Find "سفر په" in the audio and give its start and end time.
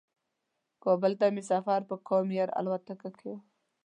1.51-1.95